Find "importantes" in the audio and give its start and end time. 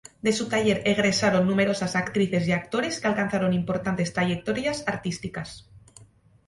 3.53-4.13